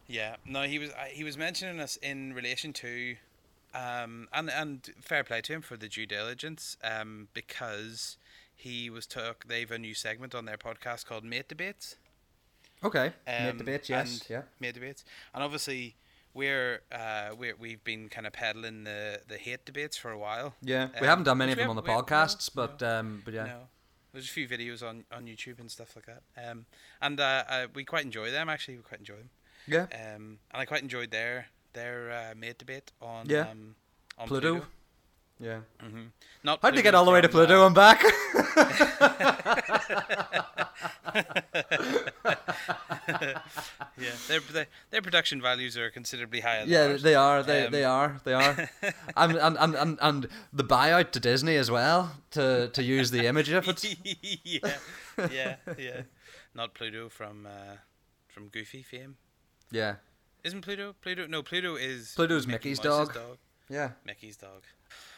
[0.08, 3.16] Yeah, no, he was uh, he was mentioning us in relation to,
[3.74, 8.18] um, and and fair play to him for the due diligence, um, because
[8.56, 9.48] he was took.
[9.48, 11.96] They've a new segment on their podcast called Mate Debates.
[12.84, 14.42] Okay, Um, the bit, yes, yeah.
[14.60, 15.96] Mate Debates, and obviously
[16.34, 20.54] we're uh we're, we've been kind of peddling the the hate debates for a while.
[20.62, 23.22] Yeah, we Um, haven't done many of them on the we podcasts, no, but um,
[23.24, 23.60] but yeah, No.
[24.14, 26.22] There's a few videos on, on YouTube and stuff like that.
[26.38, 26.66] Um,
[27.02, 28.78] and uh, uh, we quite enjoy them actually.
[28.78, 29.30] We quite enjoy them.
[29.68, 33.50] yeah, Um, and I quite enjoyed their their uh, mate debate on Yeah.
[33.50, 33.76] um,
[34.20, 34.52] on Pluto.
[34.52, 34.68] Pluto.
[35.44, 35.60] Yeah.
[35.84, 36.04] Mm-hmm.
[36.44, 38.02] Not How'd they get all the way to Pluto uh, and back?
[43.98, 46.62] yeah, their, their their production values are considerably higher.
[46.62, 47.04] Than yeah, ours.
[47.04, 47.44] they are.
[47.44, 48.22] They, Um, they are.
[48.24, 48.70] They are.
[49.18, 53.26] and, and, and, and, and the buyout to Disney as well to, to use the
[53.28, 53.84] image of it.
[54.44, 54.76] yeah,
[55.30, 56.02] yeah, yeah.
[56.56, 57.76] Not Pluto from uh,
[58.28, 59.18] from Goofy fame.
[59.72, 59.96] Yeah.
[60.46, 60.96] Isn't Pluto?
[61.02, 61.28] Pluto?
[61.28, 62.14] No, Pluto is.
[62.16, 63.38] Pluto's Mickey Mickey's Mouse's dog.
[63.70, 63.92] Yeah.
[64.06, 64.64] Mickey's dog.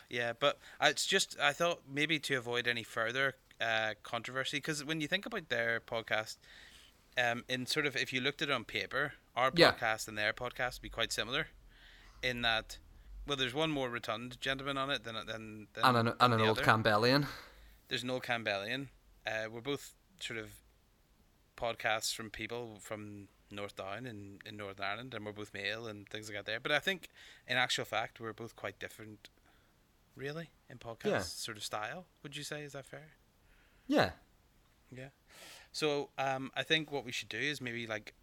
[0.09, 4.83] Yeah, but uh, it's just I thought maybe to avoid any further uh, controversy because
[4.83, 6.37] when you think about their podcast,
[7.17, 9.71] um, in sort of if you looked at it on paper, our Yeah.
[9.71, 11.47] podcast and their podcast would be quite similar,
[12.21, 12.77] in that,
[13.27, 16.41] well, there's one more rotund gentleman on it than than, than And an, and an
[16.41, 16.63] old other.
[16.63, 17.27] Campbellian.
[17.87, 18.87] There's no Campbellian.
[19.25, 20.49] Uh, we're both sort of
[21.57, 26.07] podcasts from people from North Down in, in Northern Ireland, and we're both male and
[26.09, 26.59] things like that there.
[26.59, 27.09] But I think,
[27.47, 29.29] in actual fact, we're both quite different,
[30.15, 31.19] really, in podcast Yeah.
[31.19, 32.05] sort of style.
[32.23, 33.07] Would you say is that fair?
[33.87, 34.11] Yeah.
[34.95, 35.09] Yeah.
[35.71, 38.13] So um, I think what we should do is maybe like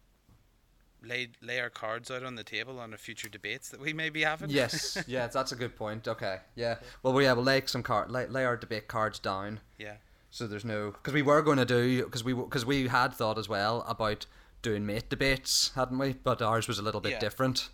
[1.03, 4.09] lay lay our cards out on the table on the future debates that we may
[4.09, 4.49] be having.
[4.49, 4.97] Yes.
[5.07, 6.07] yeah, that's a good point.
[6.07, 6.39] Okay.
[6.55, 6.77] Yeah.
[7.03, 9.59] Well, we yeah, we'll lay some card, lay, lay our debate cards down.
[9.77, 9.95] yeah.
[10.31, 13.37] So there's no because we were going to do because we because we had thought
[13.37, 14.25] as well about
[14.63, 16.13] doing mate debates, hadn't we?
[16.13, 17.19] But ours was a little bit Yeah.
[17.19, 17.69] different.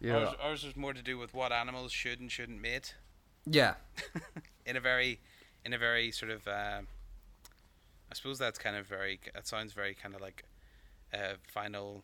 [0.00, 0.16] Yeah.
[0.18, 2.94] Ours, ours was more to do with what animals should and shouldn't mate.
[3.46, 3.74] Yeah.
[4.66, 5.20] in a very
[5.64, 6.80] in a very sort of uh,
[8.10, 10.44] I suppose that's kind of very it sounds very kind of like
[11.12, 12.02] a final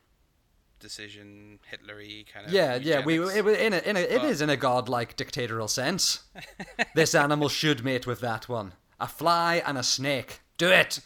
[0.78, 4.50] decision Hitlery kind of Yeah, yeah, we it, in a, in a, it is in
[4.50, 6.24] a godlike dictatorial sense.
[6.94, 8.72] this animal should mate with that one.
[8.98, 10.40] A fly and a snake.
[10.58, 11.00] Do it.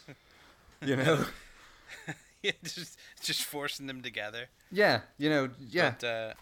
[0.81, 1.25] You know.
[2.43, 4.47] yeah, just just forcing them together.
[4.71, 5.49] Yeah, you know.
[5.69, 5.95] Yeah.
[5.99, 6.33] But, uh,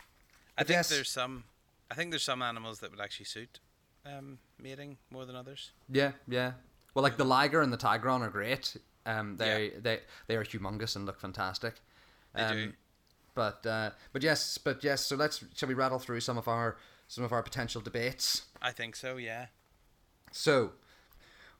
[0.57, 0.89] I think yes.
[0.89, 1.43] there's some
[1.89, 3.59] I think there's some animals that would actually suit
[4.05, 5.71] um, mating more than others.
[5.89, 6.53] Yeah, yeah.
[6.93, 8.77] Well, like the liger and the tigron are great.
[9.05, 9.79] Um, they Yeah.
[9.81, 11.75] they they are humongous and look fantastic.
[12.33, 12.73] They um, do.
[13.35, 15.05] But uh, but yes, but yes.
[15.05, 18.43] So let's shall we rattle through some of our some of our potential debates?
[18.61, 19.47] I think so, yeah.
[20.31, 20.71] So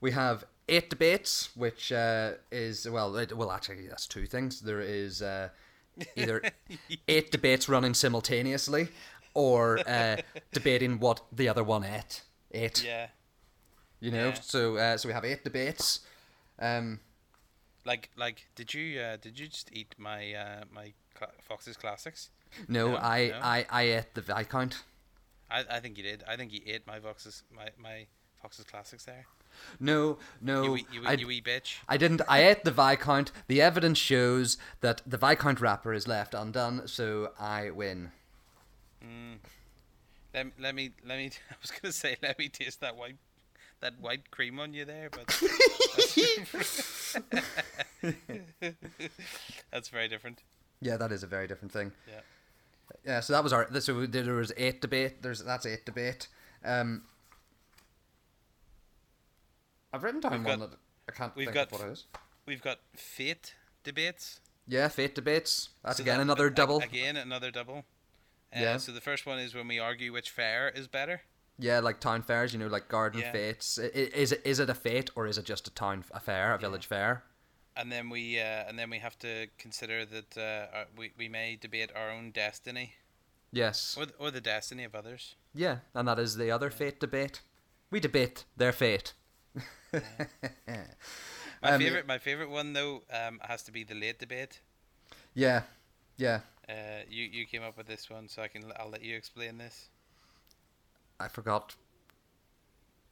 [0.01, 4.61] we have eight debates, which uh, is well, it, well actually that's two things.
[4.61, 5.49] There is uh,
[6.15, 6.41] either
[7.07, 8.87] eight debates running simultaneously,
[9.33, 10.17] or uh,
[10.51, 12.21] debating what the other one ate.
[12.53, 12.83] Ate.
[12.83, 13.07] Yeah.
[13.99, 14.29] You know.
[14.29, 14.33] Yeah.
[14.41, 16.01] So uh, so we have eight debates.
[16.59, 16.99] Um,
[17.85, 20.93] Like like did you uh, did you just eat my uh, my
[21.41, 22.29] Fox's classics?
[22.67, 23.39] no, No, I, no.
[23.41, 24.83] I I ate the Viscount.
[25.49, 26.23] I, I think you did.
[26.27, 28.07] I think you ate my Fox's my, my
[28.41, 29.25] Fox's classics there.
[29.79, 31.75] No, no, You wee, you, you wee bitch.
[31.87, 32.21] I didn't.
[32.27, 33.31] I ate the Viscount.
[33.47, 38.11] The evidence shows that the Viscount wrapper is left undone, so I win.
[40.33, 41.25] Let, let me let me.
[41.51, 43.17] I was gonna say let me taste that white
[43.81, 45.27] that white cream on you there, but
[49.71, 50.41] that's very different.
[50.81, 51.91] Yeah, that is a very different thing.
[52.07, 52.19] Yeah.
[53.05, 53.67] Yeah, so that was our.
[53.81, 55.21] So there was eight debate.
[55.21, 56.27] There's that's eight debate.
[56.65, 57.03] Um,
[59.91, 61.91] I've written down We've one got- that I can't we've think got- of what it
[61.91, 62.05] is.
[62.45, 64.39] We've got fate debates.
[64.67, 65.69] Yeah, fate debates.
[65.83, 66.79] That's So again that- another double.
[66.79, 67.85] Again, another double.
[68.55, 68.77] Uh, Yeah.
[68.77, 71.21] So the first one is when we argue which fair is better.
[71.59, 72.53] Yeah, like town fairs.
[72.53, 73.31] You know, like garden Yeah.
[73.31, 73.77] fates.
[73.77, 76.57] Is it is it a fate or is it just a town a fair, a
[76.57, 77.23] village fair?
[77.75, 81.55] and then we uh, and then we have to consider that uh, we we may
[81.55, 82.93] debate our own destiny
[83.51, 83.95] Yes.
[83.97, 85.35] or th- or the destiny of others.
[85.55, 87.41] Yeah, and that is the other fate debate.
[87.91, 89.13] We debate their fate.
[91.61, 94.59] My Um, favorite my favorite one though um, has to be the late debate.
[95.33, 95.61] Yeah,
[96.17, 96.41] yeah.
[96.69, 96.73] Uh,
[97.09, 99.89] you you came up with this one, so I can I'll let you explain this.
[101.19, 101.75] I forgot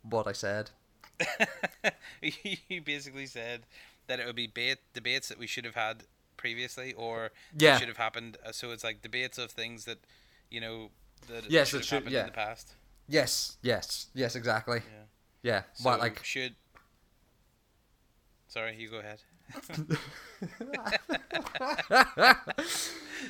[0.03, 0.71] what I said.
[2.21, 3.61] you basically said
[4.07, 6.03] that it would be bait, debates that we should have had
[6.37, 7.71] previously, or Yeah.
[7.73, 8.37] that should have happened.
[8.45, 9.99] Uh, so it's like debates of things that
[10.49, 10.89] you know
[11.27, 12.21] that Yes, should have should- happened yeah.
[12.21, 12.73] in the past.
[13.07, 14.79] Yes, yes, yes, exactly.
[14.85, 15.03] Yeah.
[15.43, 15.63] Yeah.
[15.73, 16.55] So what like should.
[18.47, 19.21] Sorry, you go ahead.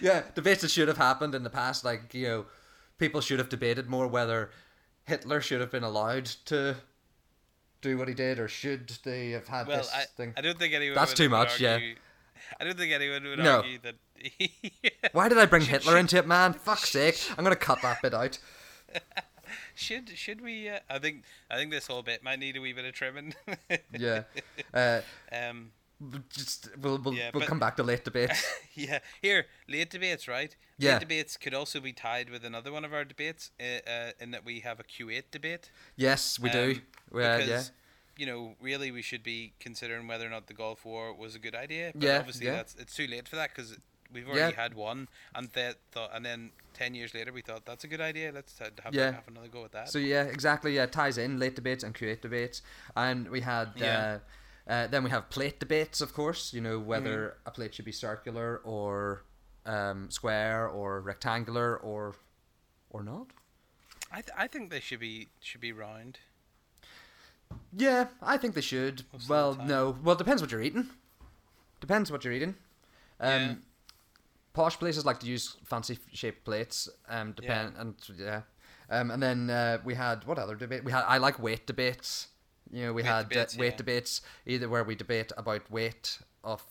[0.01, 1.83] yeah, debates that should have happened in the past.
[1.83, 2.45] Like you know,
[2.97, 4.51] people should have debated more whether
[5.05, 6.77] Hitler should have been allowed to
[7.81, 10.33] do what he did, or should they have had Well, this I, thing.
[10.37, 10.95] I don't think anyone.
[10.95, 11.79] That's would, too much, yeah.
[12.59, 13.57] I don't think anyone would No.
[13.57, 13.95] argue that.
[15.13, 16.53] Why did I bring Should- Hitler should- into it, man?
[16.53, 17.19] Fuck's sake!
[17.37, 18.39] I'm gonna cut that bit out.
[19.75, 20.69] should should we?
[20.69, 23.33] Uh, I think I think this whole bit might need a wee bit of trimming.
[23.97, 24.23] Yeah.
[24.73, 25.71] Uh, Um.
[26.29, 28.43] Just we'll we'll, Yeah, we'll but- come back to late debates.
[28.73, 28.99] yeah.
[29.21, 30.55] Here, late debates, right?
[30.77, 30.93] Yeah.
[30.93, 34.31] Late debates could also be tied with another one of our debates, uh, uh, in
[34.31, 35.71] that we have a Q8 debate.
[35.95, 36.71] yes, we do.
[36.71, 37.63] Um, We- uh, because, yeah.
[38.17, 41.39] You know, really, we should be considering whether or not the Gulf War was a
[41.39, 41.91] good idea.
[41.95, 42.53] But Yeah, obviously, yeah.
[42.57, 43.77] that's it's too late for that because
[44.13, 44.61] we've already Yeah.
[44.61, 48.01] had one, and that thought, and then ten years later, we thought that's a good
[48.01, 48.31] idea.
[48.31, 49.11] Let's have, Yeah.
[49.13, 49.89] have another go at that.
[49.89, 50.75] So yeah, exactly.
[50.75, 52.61] Yeah, ties in late debates and Q8 debates,
[52.95, 53.71] and we had.
[53.75, 54.19] Yeah.
[54.71, 56.53] Uh, then we have plate debates, of course.
[56.55, 57.47] You know whether Mm-hmm.
[57.49, 59.23] a plate should be circular or
[59.65, 62.15] um, square or rectangular or
[62.89, 63.27] or not.
[64.11, 66.19] I th- I think they should be should be round.
[67.77, 69.03] Yeah, I think they should.
[69.13, 69.97] Most well, no.
[70.03, 70.89] Well, depends what you're eating.
[71.79, 72.55] Depends what you're eating.
[73.19, 73.55] Um, Yeah.
[74.53, 76.89] Posh places like to use fancy shaped plates.
[77.07, 78.41] Um, depend and yeah.
[78.89, 80.83] Um, and then uh, we had what other debate?
[80.83, 82.27] We had I like weight debates.
[82.71, 83.77] You know, we Weight had debates, weight yeah.
[83.77, 86.63] debates either where we debate about weight of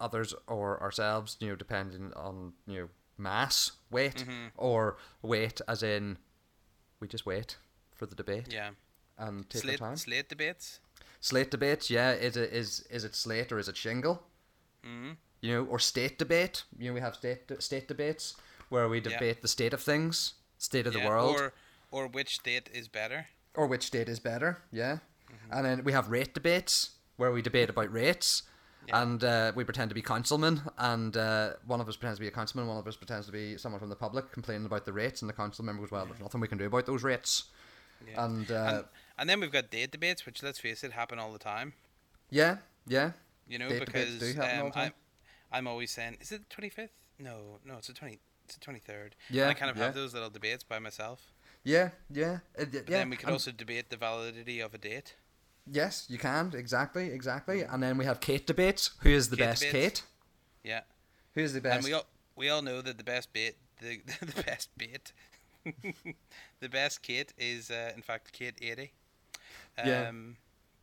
[0.00, 1.36] others or ourselves.
[1.40, 4.46] You know, depending on you know mass weight Mm-hmm.
[4.56, 6.18] or weight as in
[7.00, 7.56] we just wait
[7.94, 8.70] for the debate Yeah.
[9.18, 9.96] and take Slate time.
[9.96, 10.80] slate debates.
[11.20, 12.12] Slate debates, yeah.
[12.12, 14.22] Is it is is it slate or is it shingle?
[14.84, 15.12] Mm-hmm.
[15.40, 16.64] You know, or state debate.
[16.78, 18.34] You know, we have state state debates
[18.70, 19.10] where we Yeah.
[19.10, 21.52] debate the state of things, state of the world, Or
[21.92, 23.26] or which state is better.
[23.54, 24.62] or which state is better.
[24.72, 24.98] Yeah.
[25.52, 28.42] And then we have rate debates where we debate about rates.
[28.88, 29.00] Yeah.
[29.02, 32.26] And uh, we pretend to be councilmen, and uh, one of us pretends to be
[32.26, 34.92] a councilman, one of us pretends to be someone from the public complaining about the
[34.92, 37.44] rates, and the council member goes, "Well, there's nothing we can do about those rates."
[38.08, 38.24] Yeah.
[38.24, 38.84] And, uh, and
[39.18, 41.74] and then we've got date debates, which let's face it, happen all the time.
[42.30, 42.56] yeah,
[42.88, 43.12] yeah,
[43.46, 44.72] You know, Date because do happen all um.
[44.74, 44.92] I'm
[45.52, 46.90] I'm always saying, is it the twenty fifth?
[47.20, 48.18] No, no, it's the twenty.
[48.46, 49.14] It's the twenty third.
[49.30, 51.20] Yeah, I kind of have those little debates by myself.
[51.62, 52.80] yeah, yeah, uh, yeah.
[52.80, 55.14] But then we could and- also debate the validity of a date.
[55.70, 57.62] Yes, you can exactly, exactly.
[57.62, 58.90] And then we have Kate debates.
[59.00, 60.00] Who is the Kate best debates.
[60.00, 60.02] Kate?
[60.64, 60.80] Yeah,
[61.34, 61.76] Who is the best?
[61.76, 65.12] and we all we all know that the best bait, the the best bait,
[66.60, 68.92] the best Kate is uh, in fact Kate eighty.
[69.78, 70.10] Um, Yeah.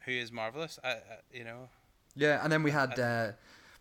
[0.06, 0.80] Who is marvelous?
[0.84, 0.98] I, I,
[1.34, 1.70] you know.
[2.16, 3.32] yeah, and then we had uh,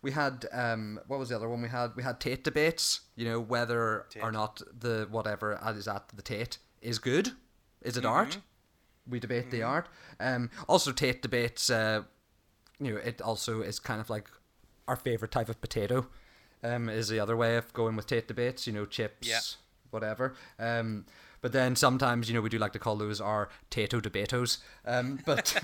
[0.01, 1.61] we had um, what was the other one?
[1.61, 3.01] We had we had Tate debates.
[3.15, 7.31] You know whether or not the whatever is at the Tate is good.
[7.81, 8.13] Is it Mm-hmm.
[8.13, 8.37] art?
[9.09, 9.87] We debate the art.
[10.19, 11.69] Um, also Tate debates.
[11.69, 12.03] Uh,
[12.79, 14.27] you know, it also is kind of like
[14.87, 16.07] our favorite type of potato.
[16.63, 18.67] Um, is the other way of going with Tate debates.
[18.67, 19.39] You know, chips, Yeah.
[19.91, 20.35] whatever.
[20.59, 21.05] Um,
[21.41, 24.57] but then sometimes you know we do like to call those our tato debatos.
[24.85, 25.55] Um, but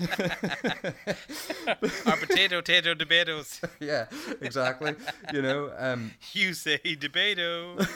[2.06, 3.60] Our potato, potato, debatos.
[3.80, 4.06] yeah,
[4.40, 4.94] exactly.
[5.32, 7.86] You know, um, You say debato,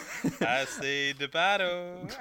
[0.42, 2.12] I say debato.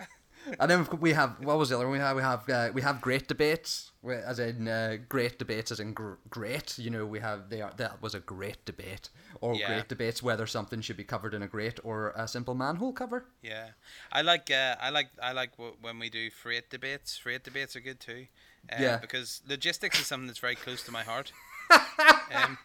[0.60, 2.16] And then we have what was the other one we have?
[2.16, 6.14] We have uh, we have great debates, as in uh, great debates, as in gr-
[6.30, 6.78] great.
[6.80, 9.10] You know, we have they are that was a great debate,
[9.42, 9.68] or Yeah.
[9.68, 13.26] great debates whether something should be covered in a grate or a simple manhole cover.
[13.42, 13.70] Yeah,
[14.12, 17.18] I like uh, I like I like w- when we do freight debates.
[17.18, 18.28] Freight debates are good too.
[18.72, 18.98] Uh, Yeah.
[18.98, 21.32] because logistics is something that's very close to my heart.
[22.36, 22.58] um,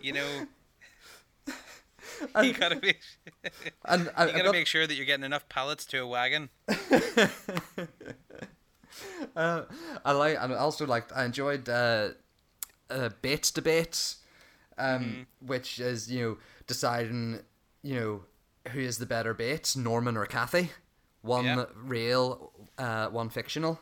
[0.00, 0.46] you know,
[2.42, 3.00] you gotta make
[3.84, 6.50] And I, you gotta got- make sure that you're getting enough pallets to a wagon.
[9.36, 9.62] Uh,
[10.04, 12.08] I like, and I also liked, I enjoyed uh,
[12.90, 14.16] uh, Bates debates,
[14.78, 15.46] um, Mm-hmm.
[15.46, 17.40] which is you know deciding
[17.82, 18.22] you know
[18.72, 20.70] who is the better Bates, Norman or Kathy,
[21.22, 21.64] one Yeah.
[21.76, 23.80] real, uh, one fictional.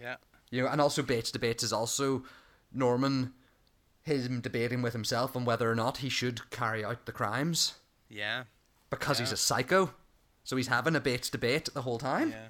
[0.00, 0.16] Yeah,
[0.50, 2.24] You know, and also Bates debates is also
[2.72, 3.32] Norman,
[4.04, 7.74] him debating with himself on whether or not he should carry out the crimes
[8.08, 8.44] yeah,
[8.90, 9.90] because he's a psycho.
[10.44, 12.30] So he's having a Bates debate the whole time.
[12.30, 12.48] yeah.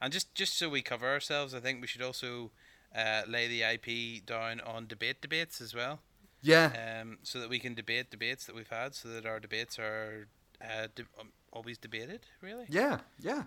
[0.00, 2.50] And just just so we cover ourselves, I think we should also
[2.96, 6.00] uh, lay the IP down on debate debates as well.
[6.40, 9.78] Yeah, um, so that we can debate debates that we've had, so that our debates
[9.78, 10.26] are
[10.60, 12.20] uh, de- um, always debated.
[12.40, 12.66] Really.
[12.68, 13.44] Yeah, yeah.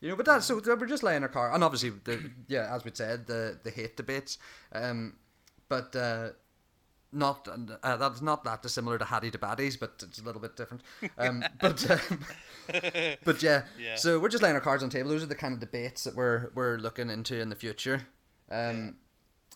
[0.00, 2.84] You know, but that's so we're just laying our car, and obviously, the, yeah, as
[2.84, 4.38] we said, the the hate debates,
[4.72, 5.14] um,
[5.68, 6.30] but uh,
[7.12, 7.46] not
[7.82, 10.82] uh, that's not that dissimilar to Hattie to Baddies, but it's a little bit different.
[11.18, 12.24] Um, but um,
[13.24, 13.96] but yeah, Yeah.
[13.96, 15.10] so we're just laying our cards on the table.
[15.10, 18.06] Those are the kind of debates that we're we're looking into in the future.
[18.50, 18.96] Um,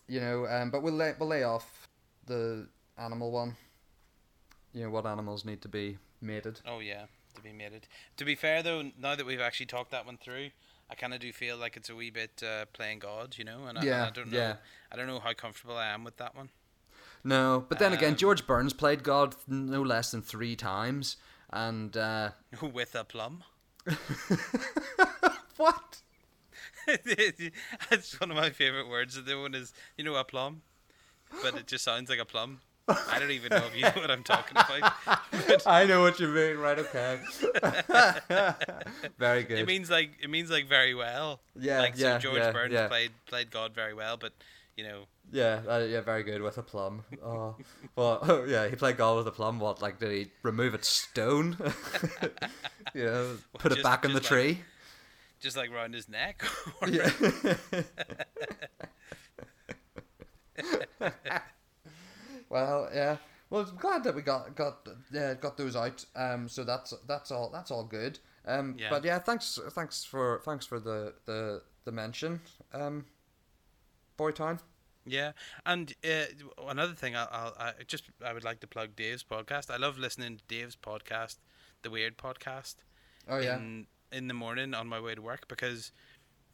[0.08, 1.88] you know, um, but we'll lay we'll lay off
[2.26, 3.56] the animal one.
[4.72, 6.60] You know what animals need to be mated.
[6.66, 7.86] Oh yeah, to be mated.
[8.18, 10.50] To be fair though, now that we've actually talked that one through,
[10.90, 13.66] I kind of do feel like it's a wee bit uh, playing God, you know,
[13.66, 14.56] and I, and Yeah, I don't know, yeah.
[14.92, 16.50] I don't know how comfortable I am with that one.
[17.24, 21.16] No, but then again, Um, George Burns played God no less than three times,
[21.50, 22.31] and uh,
[22.62, 23.42] with a plum.
[25.57, 25.98] what?
[27.90, 29.20] That's one of my favorite words.
[29.22, 30.62] The one is, you know, a plum.
[31.42, 32.61] but it just sounds like a plum.
[32.88, 34.92] I don't even know if you know what I'm talking about.
[35.66, 36.57] I know what you mean.
[36.59, 36.79] Right?
[36.79, 37.18] Okay.
[39.18, 39.59] very good.
[39.59, 41.40] It means like it means like very well.
[41.59, 42.87] Yeah, Like yeah, so George yeah, Burns yeah.
[42.88, 44.33] played played God very well, but
[44.76, 47.02] you know Yeah, uh, yeah, very good with a plum.
[47.22, 47.56] Oh,
[47.96, 49.58] well, yeah, he played golf with a plum.
[49.58, 51.56] What, like, did he remove its stone?
[52.94, 54.60] yeah, know, put it back in the like- tree.
[55.40, 56.44] just like round his neck.
[56.88, 57.10] Yeah.
[62.48, 63.16] well, yeah.
[63.50, 66.04] Well, I'm glad that we got got yeah got those out.
[66.14, 68.18] Um, so that's that's all that's all good.
[68.46, 68.90] Um, Yeah.
[68.90, 72.40] but yeah, thanks thanks for thanks for the the the mention.
[72.72, 73.04] Um,
[74.18, 74.58] Boytown.
[75.06, 75.32] Yeah,
[75.64, 76.24] and uh,
[76.66, 79.70] another thing, I'll, I'll I just I would like to plug Dave's podcast.
[79.70, 81.36] I love listening to Dave's podcast,
[81.82, 82.76] the Weird Podcast.
[83.28, 83.56] Oh yeah.
[83.56, 85.90] in in the morning on my way to work because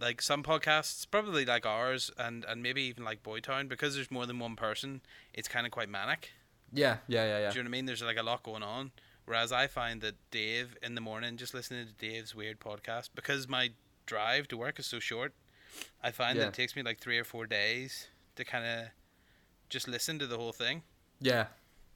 [0.00, 4.24] like some podcasts probably like ours and and maybe even like Boytown because there's more
[4.26, 5.02] than one person
[5.34, 6.30] it's kind of quite manic
[6.72, 7.50] Yeah, yeah, yeah, yeah.
[7.50, 8.90] do you know what I mean there's like a lot going on
[9.26, 13.46] whereas I find that Dave in the morning just listening to Dave's weird podcast because
[13.46, 13.70] my
[14.06, 15.34] drive to work is so short
[16.02, 16.44] I find Yeah.
[16.44, 18.86] that it takes me like three or four days to kind of
[19.68, 20.82] just listen to the whole thing
[21.20, 21.46] Yeah,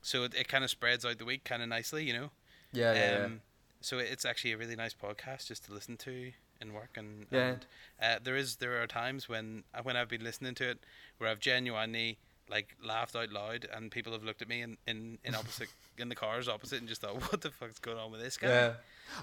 [0.02, 2.30] so it, it kind of spreads out the week kind of nicely you know
[2.72, 3.24] yeah, yeah, yeah.
[3.24, 3.40] um,
[3.80, 7.46] so it's actually a really nice podcast just to listen to in work and, Yeah.
[7.48, 7.66] and
[8.02, 10.78] uh, there is there are times when uh, when I've been listening to it
[11.18, 12.18] where I've genuinely
[12.48, 15.68] like laughed out loud and people have looked at me in in, in opposite
[15.98, 18.48] in the cars opposite and just thought what the fuck's going on with this guy
[18.48, 18.72] Yeah.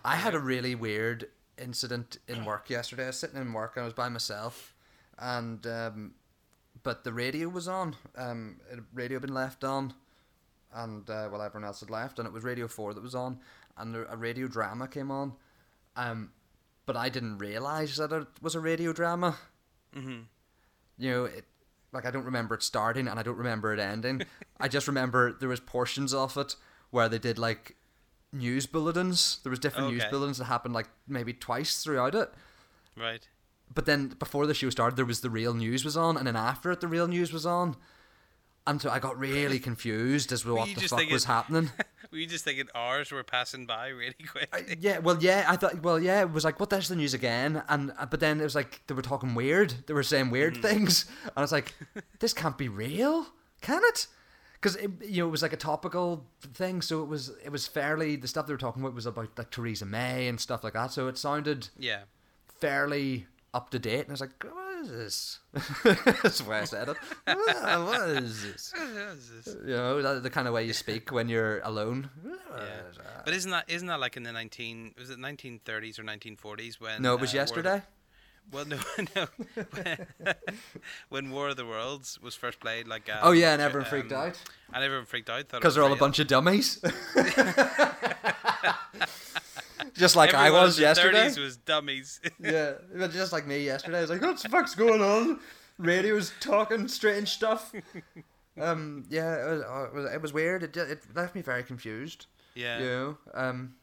[0.05, 3.03] I had a really weird incident in work yesterday.
[3.03, 4.73] I was sitting in work and I was by myself,
[5.19, 6.13] and um,
[6.83, 7.95] but the radio was on.
[8.17, 8.57] Um,
[8.93, 9.93] radio had been left on,
[10.73, 13.39] and uh, well, everyone else had left, and it was Radio Four that was on,
[13.77, 15.33] and a radio drama came on.
[15.95, 16.31] Um,
[16.85, 19.37] but I didn't realize that it was a radio drama.
[19.95, 20.25] Mhm.
[20.97, 21.45] You know, it,
[21.91, 24.23] like I don't remember it starting and I don't remember it ending.
[24.59, 26.55] I just remember there was portions of it
[26.89, 27.75] where they did like
[28.31, 29.39] news bulletins.
[29.43, 32.33] There was different news bulletins that happened like maybe twice throughout it.
[32.97, 33.27] right
[33.73, 36.35] But then before the show started, there was the real news was on, and then
[36.35, 37.75] after it, the real news was on.
[38.65, 41.71] And so I got really confused as to what the fuck thinking- was happening.
[42.11, 45.55] were you just thinking hours were passing by really quick I- yeah, well, yeah, I
[45.55, 47.63] thought, well, yeah, it was like, what the hell's the news again?
[47.67, 49.73] And uh, but then it was like they were talking weird.
[49.87, 51.73] They were saying weird things, and I was like,
[52.19, 53.27] this can't be real,
[53.61, 54.07] can it?
[54.53, 58.15] Because you know it was like a topical thing, so it was it was fairly
[58.15, 60.91] the stuff they were talking about was about like Theresa May and stuff like that.
[60.91, 62.03] So it sounded yeah
[62.59, 65.39] fairly up to date, and I was like, what is this?
[66.23, 66.97] That's why I said it.
[67.25, 67.37] What
[67.87, 68.73] what is this?
[69.65, 72.09] You know, that, the kind of way you speak when you're alone.
[72.25, 73.11] yeah.
[73.25, 76.35] But isn't that isn't that like in the nineteen was it nineteen thirties or nineteen
[76.35, 77.81] forties when No, it was uh, of the- yesterday.
[78.51, 78.77] Well, no,
[79.15, 80.33] no.
[81.07, 84.11] when War of the Worlds was first played, like um, Oh yeah, and everyone freaked
[84.11, 84.37] um, out.
[84.73, 86.83] and everyone freaked out Because they're all a bunch of dummies.
[90.03, 91.23] Just like I was yesterday.
[91.23, 92.19] Thirties was dummies.
[92.39, 93.99] yeah, but just like me yesterday.
[93.99, 95.39] I was like, what the fuck's going on?
[95.77, 97.73] Radio's talking strange stuff.
[98.61, 100.61] Um, yeah, it was, uh, it was, it was weird.
[100.61, 102.27] It, it left me very confused.
[102.53, 102.77] yeah.
[102.77, 103.17] You know?
[103.33, 103.73] Um,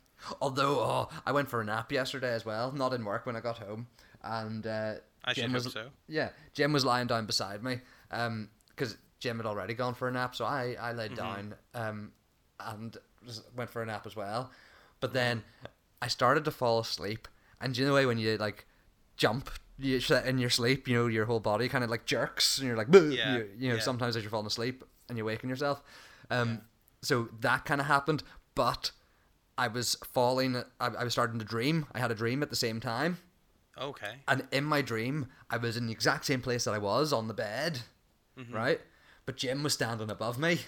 [0.40, 2.70] although, oh, I went for a nap yesterday as well.
[2.70, 3.88] Not in work when I got home.
[4.22, 5.88] And uh, I should Jim hope was, so.
[6.06, 7.80] Yeah, Jim was lying down beside me.
[8.12, 11.54] Um, because Jim had already gone for a nap, so I I laid down.
[11.74, 12.12] Um,
[12.61, 12.96] and
[13.56, 14.50] went for a nap as well.
[15.00, 15.42] But then
[16.02, 17.28] I started to fall asleep,
[17.60, 18.66] and you know the way when you like
[19.16, 22.66] jump you in your sleep, you know your whole body kind of like jerks, and
[22.66, 23.80] you're like, "Boo," Yeah, you, you know, yeah.
[23.80, 25.82] sometimes as you're falling asleep and you waken yourself.
[26.30, 26.60] Um,
[27.02, 28.22] so that kind of happened,
[28.54, 28.92] but
[29.58, 30.56] I was falling.
[30.80, 31.86] I, I was starting to dream.
[31.94, 33.18] I had a dream at the same time.
[33.78, 34.12] Okay.
[34.28, 37.28] And in my dream, I was in the exact same place that I was on
[37.28, 37.80] the bed,
[38.52, 38.80] right?
[39.26, 40.60] But Jim was standing above me,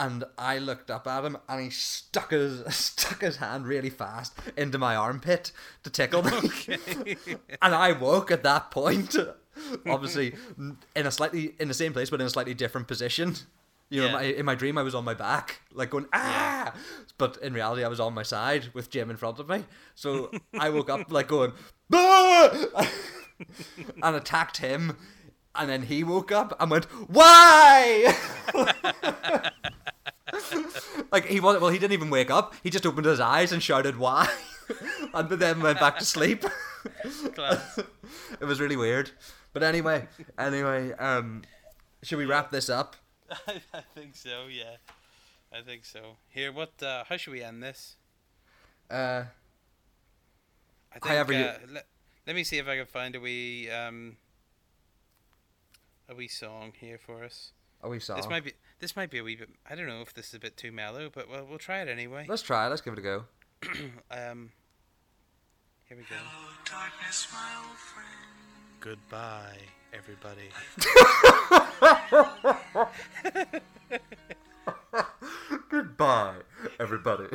[0.00, 4.32] and I looked up at him, and he stuck his stuck his hand really fast
[4.56, 5.52] into my armpit
[5.84, 6.50] to tickle me,
[7.62, 9.14] and I woke at that point,
[9.86, 10.34] obviously
[10.96, 13.34] in a slightly in the same place, but in a slightly different position.
[13.92, 14.12] You know, Yeah.
[14.12, 16.72] my, in my dream, I was on my back, like going ah,
[17.18, 19.64] but in reality, I was on my side with Jim in front of me.
[19.96, 21.52] So I woke up like going,
[21.92, 22.88] "Ah!"
[24.02, 24.96] and attacked him,
[25.56, 28.14] and then he woke up and went, "Why?"
[31.12, 32.54] like he was well, he didn't even wake up.
[32.62, 34.28] He just opened his eyes and shouted, "Why?"
[35.14, 36.44] and then went back to sleep.
[38.40, 39.10] It was really weird.
[39.52, 40.06] But anyway,
[40.38, 41.42] anyway, um,
[42.02, 42.96] should we wrap this up?
[43.30, 44.46] I, I think so.
[44.50, 44.76] Yeah.
[45.52, 46.16] I think so.
[46.28, 46.80] Here, what?
[46.82, 47.96] Uh, how should we end this?
[48.90, 49.24] Uh,
[50.90, 51.04] I think.
[51.06, 51.86] However you- uh, let,
[52.26, 54.16] let me see if I can find a wee um.
[56.08, 57.52] A wee song here for us.
[57.82, 58.16] a wee song.
[58.16, 59.50] This might be this might be a wee bit.
[59.68, 61.88] I don't know if this is a bit too mellow, but well, we'll try it
[61.88, 62.26] anyway.
[62.28, 62.70] Let's try it.
[62.70, 63.24] Let's give it a go.
[64.10, 64.50] um,
[65.86, 66.16] here we go.
[66.16, 68.08] Hello, darkness, my old friend.
[68.80, 69.58] Goodbye,
[69.92, 70.50] everybody.
[75.70, 76.36] Goodbye,
[76.78, 77.24] everybody.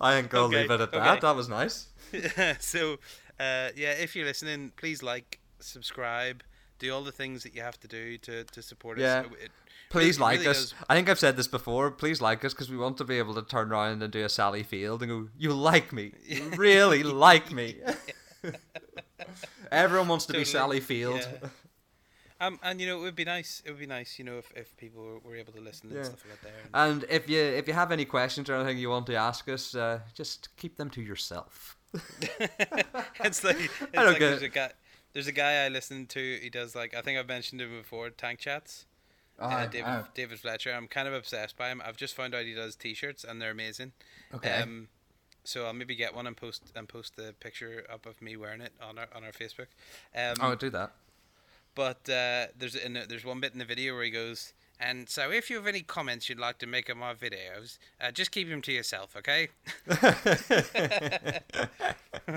[0.00, 1.10] I ain't gonna Okay, leave it at that.
[1.12, 1.20] okay.
[1.20, 1.88] That was nice.
[2.60, 2.94] so,
[3.40, 6.42] uh, yeah, if you're listening, please like, subscribe,
[6.78, 9.20] do all the things that you have to do to, to support Yeah.
[9.20, 9.26] us.
[9.42, 9.50] It
[9.90, 10.70] Please really- like really us.
[10.70, 11.90] does- I think I've said this before.
[11.90, 14.28] Please like us because we want to be able to turn around and do a
[14.28, 16.12] Sally Field and go, "You like me?
[16.24, 17.80] You really like me?"
[19.70, 21.26] Everyone wants to be Sally Field.
[21.42, 21.48] Yeah.
[22.40, 23.62] Um, and you know, it would be nice.
[23.64, 25.98] It would be nice, you know, if, if people were, were able to listen Yeah.
[25.98, 26.60] and stuff like that there.
[26.74, 29.48] And, And if you if you have any questions or anything you want to ask
[29.48, 31.76] us, uh, just keep them to yourself.
[31.94, 34.46] it's like, it's don't like get there's it.
[34.46, 34.72] a guy.
[35.14, 36.38] There's a guy I listen to.
[36.42, 38.10] He does like I think I've mentioned him before.
[38.10, 38.84] Tank chats.
[39.38, 40.72] Oh, uh, David David Fletcher.
[40.72, 41.80] I'm kind of obsessed by him.
[41.84, 43.92] I've just found out he does T-shirts and they're amazing.
[44.34, 44.60] Okay.
[44.60, 44.88] Um,
[45.44, 48.60] so I'll maybe get one and post and post the picture up of me wearing
[48.60, 49.66] it on our on our Facebook.
[50.16, 50.92] Um, oh, do that.
[51.74, 54.52] but uh, there's in the, there's one bit in the video where he goes.
[54.80, 58.10] And so, if you have any comments you'd like to make on my videos, uh,
[58.10, 59.48] just keep them to yourself, okay?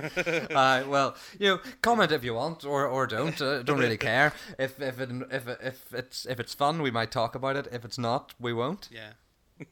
[0.51, 3.41] uh, well, you know, comment if you want or, or don't.
[3.41, 4.33] Uh, don't really care.
[4.59, 7.67] If if it, if if it's if it's fun, we might talk about it.
[7.71, 8.89] If it's not, we won't.
[8.91, 9.13] Yeah.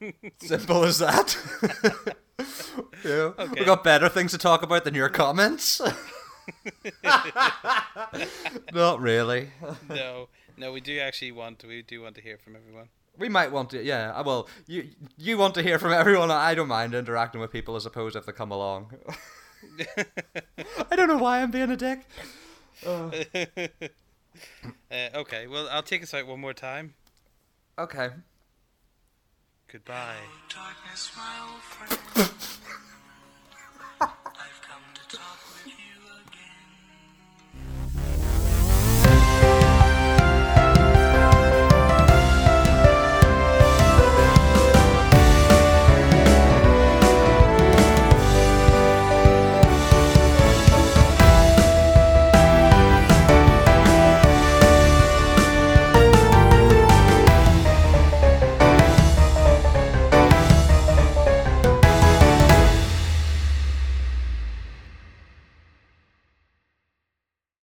[0.38, 1.36] Simple as that.
[3.04, 3.60] know, Okay.
[3.60, 5.80] We got better things to talk about than your comments.
[8.72, 9.50] not really.
[9.88, 12.88] No, no, we do actually want we do want to hear from everyone.
[13.18, 14.10] We might want to, yeah.
[14.14, 16.30] uh, Well, you you want to hear from everyone.
[16.30, 18.92] I don't mind interacting with people, I suppose, if they come along.
[20.90, 22.06] I don't know why I'm being a dick.
[22.86, 23.10] Uh,
[24.92, 26.92] Uh, okay, well, I'll take us out one more time.
[27.78, 28.10] okay.
[29.72, 30.16] Goodbye.
[30.54, 32.30] Darkness, my old friend.